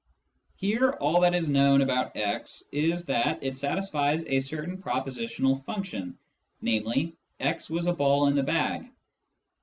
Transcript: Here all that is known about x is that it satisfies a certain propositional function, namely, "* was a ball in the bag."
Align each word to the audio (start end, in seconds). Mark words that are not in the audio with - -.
Here 0.55 0.89
all 0.93 1.21
that 1.21 1.35
is 1.35 1.47
known 1.47 1.83
about 1.83 2.17
x 2.17 2.63
is 2.71 3.05
that 3.05 3.43
it 3.43 3.59
satisfies 3.59 4.25
a 4.25 4.39
certain 4.39 4.79
propositional 4.81 5.63
function, 5.63 6.17
namely, 6.59 7.15
"* 7.53 7.69
was 7.69 7.85
a 7.85 7.93
ball 7.93 8.25
in 8.27 8.35
the 8.35 8.41
bag." 8.41 8.89